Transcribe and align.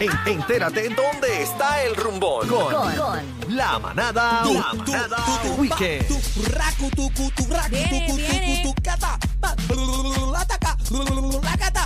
En- 0.00 0.10
entérate 0.26 0.88
dónde 0.88 1.42
está 1.42 1.82
el 1.84 1.94
rumbón. 1.94 2.48
Con, 2.48 2.72
la 3.56 3.78
manada, 3.78 4.42
la 4.44 4.72
manada 4.74 5.16
Weekend. 5.58 6.08
Viene, 7.68 8.06
viene. 8.16 8.62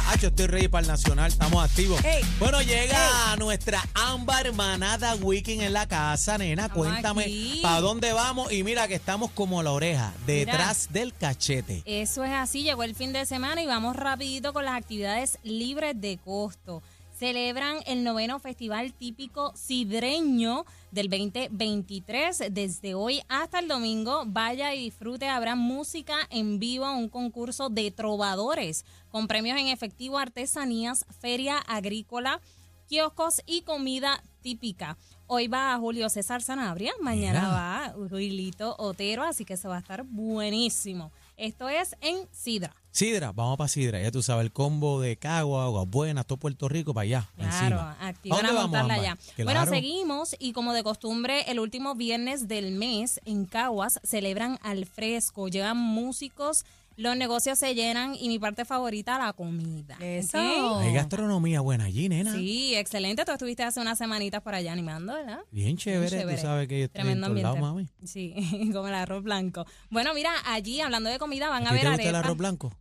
Hacho, 0.08 0.28
estoy 0.28 0.46
ready 0.46 0.68
para 0.68 0.82
el 0.82 0.88
nacional, 0.88 1.32
estamos 1.32 1.64
activos. 1.64 2.02
Ey. 2.04 2.22
Bueno, 2.38 2.62
llega 2.62 3.34
nuestra 3.38 3.82
Ámbar 3.94 4.52
Manada 4.52 5.16
Weekend 5.16 5.62
en 5.62 5.72
la 5.72 5.88
casa, 5.88 6.38
nena. 6.38 6.66
Estamos 6.66 6.86
Cuéntame 6.86 7.22
aquí. 7.24 7.58
para 7.60 7.80
dónde 7.80 8.12
vamos. 8.12 8.52
Y 8.52 8.62
mira 8.62 8.86
que 8.86 8.94
estamos 8.94 9.32
como 9.32 9.62
la 9.64 9.72
oreja, 9.72 10.12
detrás 10.24 10.92
del 10.92 11.12
cachete. 11.12 11.82
Eso 11.86 12.22
es 12.22 12.32
así, 12.32 12.62
llegó 12.62 12.84
el 12.84 12.94
fin 12.94 13.12
de 13.12 13.26
semana 13.26 13.60
y 13.62 13.66
vamos 13.66 13.96
rapidito 13.96 14.52
con 14.52 14.64
las 14.64 14.76
actividades 14.76 15.38
libres 15.42 16.00
de 16.00 16.18
costo. 16.24 16.82
Celebran 17.18 17.78
el 17.86 18.04
noveno 18.04 18.38
festival 18.40 18.92
típico 18.92 19.50
sidreño 19.56 20.66
del 20.90 21.08
2023. 21.08 22.44
Desde 22.50 22.94
hoy 22.94 23.22
hasta 23.28 23.60
el 23.60 23.68
domingo, 23.68 24.24
vaya 24.26 24.74
y 24.74 24.84
disfrute. 24.84 25.26
Habrá 25.26 25.54
música 25.54 26.14
en 26.28 26.58
vivo, 26.58 26.92
un 26.92 27.08
concurso 27.08 27.70
de 27.70 27.90
trovadores 27.90 28.84
con 29.10 29.28
premios 29.28 29.58
en 29.58 29.68
efectivo, 29.68 30.18
artesanías, 30.18 31.06
feria 31.18 31.56
agrícola, 31.56 32.42
kioscos 32.86 33.42
y 33.46 33.62
comida 33.62 34.22
típica. 34.42 34.96
Hoy 35.26 35.48
va 35.48 35.76
Julio 35.78 36.08
César 36.08 36.40
Sanabria, 36.40 36.92
mañana 37.00 37.40
Mira. 37.40 37.52
va 37.52 38.08
Julito 38.08 38.76
Otero, 38.78 39.24
así 39.24 39.44
que 39.44 39.54
eso 39.54 39.68
va 39.68 39.76
a 39.76 39.80
estar 39.80 40.04
buenísimo. 40.04 41.10
Esto 41.36 41.68
es 41.68 41.96
en 42.00 42.28
Sidra. 42.30 42.74
Sidra, 42.92 43.32
vamos 43.32 43.58
para 43.58 43.68
Sidra. 43.68 44.00
Ya 44.00 44.10
tú 44.10 44.22
sabes, 44.22 44.44
el 44.44 44.52
combo 44.52 45.00
de 45.00 45.16
Cagua, 45.16 45.64
Aguas 45.64 45.86
Buenas, 45.88 46.26
todo 46.26 46.38
Puerto 46.38 46.68
Rico 46.68 46.94
para 46.94 47.02
allá. 47.02 47.28
Claro, 47.36 47.76
¿Pa' 47.76 48.38
a 48.38 48.52
montarla 48.52 49.02
ya. 49.02 49.18
Bueno, 49.44 49.66
seguimos 49.66 50.36
y 50.38 50.52
como 50.52 50.72
de 50.72 50.82
costumbre, 50.82 51.42
el 51.50 51.58
último 51.58 51.94
viernes 51.96 52.46
del 52.46 52.72
mes 52.72 53.20
en 53.24 53.46
Caguas 53.46 54.00
celebran 54.04 54.58
al 54.62 54.86
fresco. 54.86 55.48
Llegan 55.48 55.76
músicos, 55.76 56.64
los 56.96 57.16
negocios 57.16 57.58
se 57.58 57.74
llenan 57.74 58.14
y 58.14 58.28
mi 58.28 58.38
parte 58.38 58.64
favorita, 58.64 59.18
la 59.18 59.32
comida. 59.32 59.96
Eso. 60.00 60.38
Hay 60.78 60.92
gastronomía 60.92 61.60
buena 61.60 61.84
allí, 61.84 62.08
nena. 62.08 62.32
Sí, 62.32 62.74
excelente. 62.74 63.24
Tú 63.24 63.32
estuviste 63.32 63.62
hace 63.62 63.80
unas 63.80 63.98
semanitas 63.98 64.42
por 64.42 64.54
allá 64.54 64.72
animando, 64.72 65.14
¿verdad? 65.14 65.40
Bien 65.50 65.76
chévere, 65.76 66.08
Chévere. 66.10 66.36
tú 66.36 66.42
sabes 66.42 66.68
que 66.68 66.78
yo 66.78 66.84
estoy 66.86 67.00
en 67.00 67.04
Tremendo 67.20 67.26
todos 67.28 67.42
lados, 67.42 67.58
ambiente. 67.58 67.92
mami. 68.00 68.06
Sí, 68.08 68.70
como 68.72 68.88
el 68.88 68.94
arroz 68.94 69.22
blanco. 69.22 69.66
Bueno, 69.90 70.14
mira, 70.14 70.32
allí 70.46 70.80
hablando 70.80 71.10
de 71.10 71.18
comida 71.18 71.48
van 71.48 71.66
a, 71.66 71.70
¿A 71.70 71.72
ver 71.72 71.82
te 71.82 71.88
gusta 71.90 72.08
el 72.08 72.14
arroz 72.14 72.36
blanco? 72.36 72.72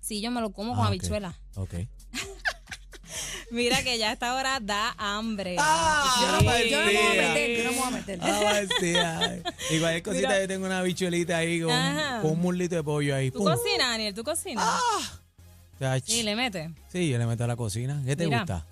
Sí, 0.00 0.20
yo 0.20 0.30
me 0.30 0.40
lo 0.40 0.50
como 0.50 0.72
Ah, 0.72 0.76
con 0.76 0.84
ok. 0.84 0.88
habichuela. 0.88 1.38
Ok. 1.56 1.74
Mira 3.50 3.82
que 3.82 3.98
ya 3.98 4.10
a 4.10 4.12
esta 4.12 4.34
hora 4.34 4.58
da 4.60 4.94
hambre. 4.98 5.56
Ah, 5.58 6.36
Sí. 6.38 6.44
pues 6.44 6.70
Yo 6.70 6.78
no 6.80 6.86
me 6.86 6.92
voy 6.92 7.04
a 7.06 7.10
Sí. 7.12 7.18
meter, 7.18 7.56
yo 7.58 7.64
no 7.64 7.70
me 7.72 7.78
voy 7.78 7.86
a 7.86 7.90
meter. 7.90 8.18
Ah, 8.22 8.60
sí, 8.80 8.94
ay. 8.96 9.42
Y 9.70 9.78
cualquier 9.80 10.02
cosita 10.02 10.28
Mira. 10.28 10.40
yo 10.40 10.48
tengo 10.48 10.66
una 10.66 10.82
bichuelita 10.82 11.36
ahí 11.38 11.60
con, 11.60 11.72
un 12.22 12.40
mulito 12.40 12.74
de 12.76 12.82
pollo 12.82 13.14
ahí. 13.16 13.30
¿Tú 13.30 13.38
pum. 13.38 13.46
cocinas, 13.52 13.88
Daniel? 13.90 14.14
¿Tú 14.14 14.22
cocinas? 14.24 14.64
Tach. 15.78 16.02
Sí, 16.06 16.22
le 16.22 16.36
metes. 16.36 16.70
Sí, 16.92 17.08
yo 17.08 17.18
le 17.18 17.26
meto 17.26 17.44
a 17.44 17.46
la 17.46 17.56
cocina. 17.56 18.00
¿Qué 18.04 18.14
te 18.16 18.26
Mira. 18.26 18.38
gusta? 18.40 18.66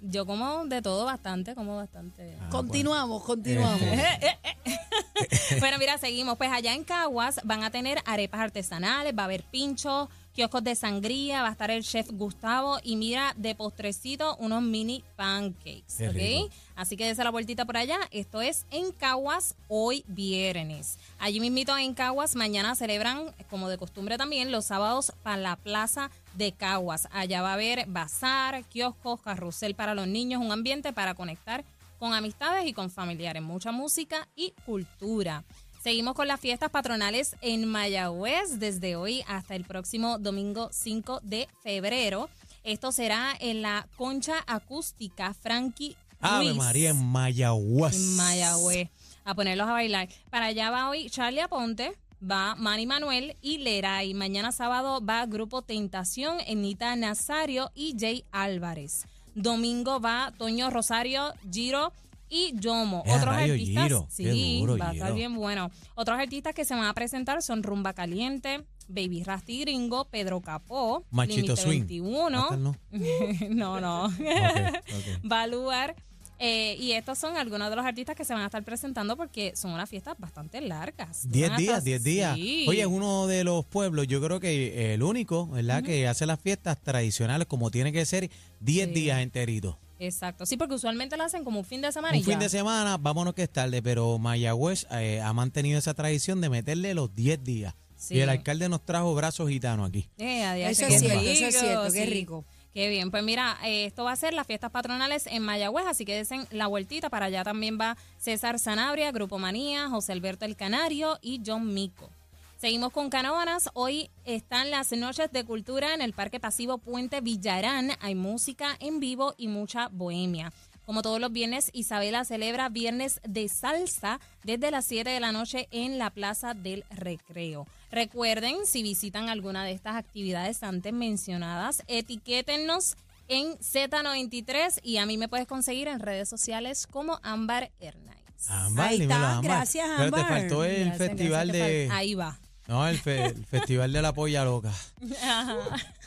Yo 0.00 0.24
como 0.26 0.64
de 0.66 0.82
todo 0.82 1.04
bastante, 1.04 1.54
como 1.54 1.76
bastante. 1.76 2.36
Ah, 2.40 2.48
Continuamos, 2.50 3.24
continuamos. 3.24 3.80
Este. 3.82 5.58
bueno, 5.60 5.78
mira, 5.78 5.98
seguimos. 5.98 6.36
Pues 6.36 6.50
allá 6.52 6.74
en 6.74 6.84
Caguas 6.84 7.40
van 7.44 7.64
a 7.64 7.70
tener 7.70 7.98
arepas 8.04 8.40
artesanales, 8.40 9.14
va 9.18 9.22
a 9.22 9.24
haber 9.24 9.42
pinchos, 9.44 10.08
kioscos 10.36 10.62
de 10.62 10.74
sangría, 10.74 11.40
va 11.40 11.48
a 11.48 11.52
estar 11.52 11.70
el 11.70 11.82
chef 11.82 12.10
Gustavo 12.12 12.78
y 12.82 12.96
mira, 12.96 13.32
de 13.38 13.54
postrecito, 13.54 14.36
unos 14.36 14.62
mini 14.62 15.02
pancakes. 15.16 15.96
Qué 15.96 16.08
¿ok? 16.08 16.14
rico. 16.14 16.50
Así 16.76 16.98
que 16.98 17.06
dése 17.06 17.24
la 17.24 17.30
vueltita 17.30 17.64
por 17.64 17.78
allá. 17.78 17.98
Esto 18.10 18.42
es 18.42 18.66
en 18.70 18.92
Caguas 18.92 19.54
hoy 19.68 20.04
viernes. 20.06 20.98
Allí 21.18 21.40
mismito 21.40 21.76
en 21.78 21.94
Caguas, 21.94 22.36
mañana 22.36 22.74
celebran, 22.74 23.34
como 23.48 23.70
de 23.70 23.78
costumbre 23.78 24.18
también, 24.18 24.52
los 24.52 24.66
sábados 24.66 25.10
para 25.22 25.38
la 25.38 25.56
plaza 25.56 26.10
de 26.34 26.52
Caguas. 26.52 27.08
Allá 27.12 27.40
va 27.40 27.52
a 27.52 27.54
haber 27.54 27.86
bazar, 27.86 28.62
kioscos, 28.64 29.22
carrusel 29.22 29.74
para 29.74 29.94
los 29.94 30.06
niños, 30.06 30.42
un 30.42 30.52
ambiente 30.52 30.92
para 30.92 31.14
conectar 31.14 31.64
con 31.98 32.12
amistades 32.12 32.66
y 32.66 32.74
con 32.74 32.90
familiares, 32.90 33.42
mucha 33.42 33.72
música 33.72 34.28
y 34.36 34.52
cultura. 34.66 35.44
Seguimos 35.86 36.16
con 36.16 36.26
las 36.26 36.40
fiestas 36.40 36.68
patronales 36.68 37.36
en 37.42 37.64
Mayagüez 37.64 38.58
desde 38.58 38.96
hoy 38.96 39.22
hasta 39.28 39.54
el 39.54 39.64
próximo 39.64 40.18
domingo 40.18 40.68
5 40.72 41.20
de 41.22 41.46
febrero. 41.62 42.28
Esto 42.64 42.90
será 42.90 43.36
en 43.38 43.62
la 43.62 43.86
concha 43.94 44.34
acústica 44.48 45.32
Frankie 45.32 45.96
Ave 46.20 46.46
Ruiz, 46.46 46.56
María 46.56 46.90
en 46.90 47.06
Mayagüez. 47.06 47.94
en 47.94 48.16
Mayagüez 48.16 48.88
a 49.24 49.36
ponerlos 49.36 49.68
a 49.68 49.74
bailar. 49.74 50.08
Para 50.28 50.46
allá 50.46 50.72
va 50.72 50.90
hoy 50.90 51.08
Charlie 51.08 51.42
Aponte, 51.42 51.92
va 52.20 52.56
Manny 52.56 52.86
Manuel 52.86 53.36
y 53.40 53.58
Leray. 53.58 54.12
Mañana 54.12 54.50
sábado 54.50 55.00
va 55.06 55.24
Grupo 55.26 55.62
Tentación, 55.62 56.38
Enita 56.48 56.96
Nazario 56.96 57.70
y 57.76 57.94
Jay 57.96 58.24
Álvarez. 58.32 59.06
Domingo 59.36 60.00
va 60.00 60.32
Toño 60.36 60.68
Rosario, 60.68 61.32
Giro 61.48 61.92
y 62.28 62.52
Yomo. 62.58 63.02
Eh, 63.06 63.10
Otros 63.12 63.24
rayos, 63.26 63.50
artistas, 63.58 63.82
Giro. 63.84 64.06
Sí, 64.10 64.58
duro, 64.60 64.78
va 64.78 64.90
a 64.90 64.92
estar 64.92 65.14
bien 65.14 65.34
bueno. 65.34 65.70
Otros 65.94 66.18
artistas 66.18 66.54
que 66.54 66.64
se 66.64 66.74
van 66.74 66.84
a 66.84 66.94
presentar 66.94 67.42
son 67.42 67.62
Rumba 67.62 67.92
Caliente, 67.92 68.64
Baby 68.88 69.22
Rasty 69.24 69.60
Gringo, 69.60 70.04
Pedro 70.06 70.40
Capó, 70.40 71.04
Machito 71.10 71.56
Swing. 71.56 71.80
21. 71.80 72.38
Hasta 72.42 72.54
el 72.54 72.62
no. 72.62 72.76
no, 73.50 73.80
no. 73.80 74.04
Ok, 74.06 74.12
ok. 74.14 75.26
Va 75.32 75.42
a 75.42 75.46
lugar. 75.46 75.96
eh, 76.38 76.76
y 76.78 76.92
estos 76.92 77.16
son 77.18 77.36
algunos 77.38 77.70
de 77.70 77.76
los 77.76 77.84
artistas 77.86 78.14
que 78.14 78.24
se 78.24 78.34
van 78.34 78.42
a 78.42 78.46
estar 78.46 78.62
presentando 78.62 79.16
porque 79.16 79.56
son 79.56 79.70
unas 79.72 79.88
fiestas 79.88 80.14
bastante 80.18 80.60
largas. 80.60 81.26
Diez 81.30 81.48
Van 81.48 81.56
a 81.56 81.58
días, 81.58 81.72
estar- 81.78 81.82
diez 81.84 82.04
días. 82.04 82.34
Sí. 82.36 82.66
Oye, 82.68 82.80
es 82.82 82.86
uno 82.86 83.26
de 83.26 83.42
los 83.42 83.64
pueblos, 83.64 84.06
yo 84.06 84.20
creo 84.20 84.38
que 84.38 84.92
el 84.94 85.02
único, 85.02 85.46
¿verdad? 85.48 85.82
Que 85.82 86.06
hace 86.06 86.26
las 86.26 86.38
fiestas 86.38 86.78
tradicionales 86.82 87.46
como 87.48 87.70
tiene 87.70 87.90
que 87.92 88.04
ser, 88.04 88.30
diez 88.60 88.88
Sí. 88.88 88.94
días 88.94 89.20
enteritos. 89.20 89.76
Exacto. 89.98 90.44
Sí, 90.46 90.56
porque 90.56 90.74
usualmente 90.74 91.16
lo 91.16 91.24
hacen 91.24 91.44
como 91.44 91.58
un 91.60 91.64
fin 91.64 91.80
de 91.80 91.90
semana 91.92 92.16
y 92.16 92.20
Un 92.20 92.24
fin 92.26 92.34
ya. 92.34 92.40
de 92.40 92.48
semana, 92.48 92.96
vámonos 92.98 93.34
que 93.34 93.42
es 93.44 93.50
tarde, 93.50 93.82
pero 93.82 94.18
Mayagüez 94.18 94.86
eh, 94.90 95.20
ha 95.20 95.32
mantenido 95.32 95.78
esa 95.78 95.94
tradición 95.94 96.40
de 96.40 96.50
meterle 96.50 96.94
los 96.94 97.14
10 97.14 97.42
días. 97.44 97.74
Sí. 97.96 98.16
Y 98.16 98.20
el 98.20 98.28
alcalde 98.28 98.68
nos 98.68 98.84
trajo 98.84 99.14
brazos 99.14 99.48
gitanos 99.48 99.88
aquí. 99.88 100.08
Eh, 100.18 100.44
adiós, 100.44 100.70
Eso 100.70 100.86
es 100.86 101.00
cierto, 101.00 101.18
rico, 101.18 101.30
eso 101.30 101.46
es 101.46 101.58
cierto, 101.58 101.92
qué 101.92 102.06
rico. 102.06 102.44
Qué 102.74 102.90
bien, 102.90 103.10
pues 103.10 103.24
mira, 103.24 103.56
eh, 103.64 103.86
esto 103.86 104.04
va 104.04 104.12
a 104.12 104.16
ser 104.16 104.34
las 104.34 104.46
fiestas 104.46 104.70
patronales 104.70 105.26
en 105.28 105.42
Mayagüez, 105.42 105.86
así 105.86 106.04
que 106.04 106.14
desen 106.14 106.46
la 106.50 106.66
vueltita. 106.66 107.08
Para 107.08 107.26
allá 107.26 107.42
también 107.42 107.78
va 107.80 107.96
César 108.18 108.58
Sanabria, 108.58 109.12
Grupo 109.12 109.38
Manía, 109.38 109.88
José 109.88 110.12
Alberto 110.12 110.44
El 110.44 110.56
Canario 110.56 111.18
y 111.22 111.40
John 111.44 111.72
Mico. 111.72 112.10
Seguimos 112.58 112.92
con 112.92 113.10
Canóvanas. 113.10 113.68
Hoy 113.74 114.10
están 114.24 114.70
las 114.70 114.90
noches 114.92 115.30
de 115.30 115.44
cultura 115.44 115.92
en 115.94 116.00
el 116.00 116.12
Parque 116.14 116.40
Pasivo 116.40 116.78
Puente 116.78 117.20
Villarán. 117.20 117.90
Hay 118.00 118.14
música 118.14 118.76
en 118.80 118.98
vivo 118.98 119.34
y 119.36 119.48
mucha 119.48 119.88
bohemia. 119.88 120.52
Como 120.86 121.02
todos 121.02 121.20
los 121.20 121.32
viernes, 121.32 121.68
Isabela 121.74 122.24
celebra 122.24 122.68
Viernes 122.68 123.20
de 123.28 123.48
Salsa 123.48 124.20
desde 124.44 124.70
las 124.70 124.84
7 124.86 125.10
de 125.10 125.20
la 125.20 125.32
noche 125.32 125.68
en 125.72 125.98
la 125.98 126.10
Plaza 126.10 126.54
del 126.54 126.84
Recreo. 126.90 127.66
Recuerden, 127.90 128.64
si 128.64 128.82
visitan 128.82 129.28
alguna 129.28 129.64
de 129.64 129.72
estas 129.72 129.96
actividades 129.96 130.62
antes 130.62 130.92
mencionadas, 130.92 131.82
etiquétennos 131.88 132.96
en 133.28 133.58
Z93 133.58 134.80
y 134.82 134.98
a 134.98 135.06
mí 135.06 135.18
me 135.18 135.28
puedes 135.28 135.48
conseguir 135.48 135.88
en 135.88 135.98
redes 136.00 136.28
sociales 136.28 136.86
como 136.86 137.18
Ámbar 137.24 137.70
Hernández. 137.80 138.14
Ámbar, 138.48 138.88
Ahí 138.88 139.00
dímelo, 139.00 139.14
está, 139.20 139.36
Ámbar. 139.38 139.44
gracias, 139.56 139.88
Pero 139.98 140.10
te 140.12 140.20
Ámbar. 140.20 140.38
faltó 140.40 140.64
el 140.64 140.84
Gracias, 140.86 141.08
festival 141.08 141.48
gracias, 141.48 141.66
de... 141.66 141.72
te 141.72 141.88
fal- 141.88 141.96
Ahí 141.96 142.14
va. 142.14 142.38
No, 142.68 142.86
el, 142.88 142.98
fe- 142.98 143.26
el 143.26 143.46
festival 143.46 143.92
de 143.92 144.02
la 144.02 144.12
polla 144.12 144.44
loca. 144.44 144.72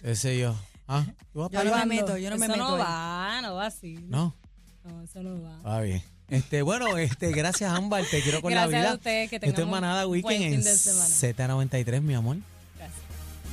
Ese 0.04 0.38
yo. 0.38 0.56
¿Ah? 0.88 1.06
¿Tú 1.34 1.40
vas 1.40 1.50
Yo 1.52 1.58
para 1.60 1.70
no 1.70 1.76
allá? 1.76 1.86
me 1.86 1.96
meto, 1.96 2.18
yo 2.18 2.30
no 2.30 2.38
me 2.38 2.46
Eso 2.48 2.54
meto. 2.56 2.68
no 2.70 2.76
ahí. 2.76 2.82
va, 2.82 3.42
no 3.42 3.56
va 3.56 3.66
así. 3.68 4.00
No. 4.08 4.36
No, 4.84 5.04
eso 5.04 5.22
no 5.22 5.42
va. 5.44 5.60
Ah, 5.64 5.82
bien. 5.82 6.02
Este, 6.30 6.62
bueno, 6.62 6.98
este, 6.98 7.32
gracias 7.32 7.72
Ámbar, 7.72 8.04
te 8.10 8.22
quiero 8.22 8.42
con 8.42 8.52
Gracias 8.52 8.72
la 8.72 8.78
a 8.78 8.82
vida. 8.82 8.94
ustedes, 8.96 9.30
que 9.30 9.36
Esto 9.38 9.48
es 9.48 9.54
tengamos 9.56 9.72
Manada 9.82 10.06
un 10.06 10.12
Weekend 10.14 10.40
buen 10.40 10.44
en 10.54 10.64
fin 10.64 10.64
de 10.64 10.78
semana. 10.78 11.70
Z93, 11.70 12.02
mi 12.02 12.14
amor. 12.14 12.38
Gracias. 12.78 13.00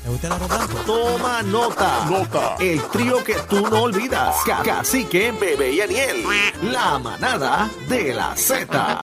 ¿Te 0.03 0.11
gusta 0.11 0.27
el 0.29 0.33
arroz 0.35 0.49
blanco? 0.49 0.75
Toma 0.87 1.43
nota. 1.43 2.07
Nota. 2.11 2.57
El 2.61 2.83
trío 2.91 3.25
que 3.25 3.35
tú 3.49 3.63
no 3.69 3.83
olvidas. 3.85 4.37
Ca- 4.47 4.63
Cacique, 4.63 5.33
Bebé 5.33 5.73
y 5.73 5.81
Aniel. 5.81 6.23
La 6.65 6.99
manada 6.99 7.71
de 7.89 8.15
la 8.15 8.37
Z. 8.37 8.95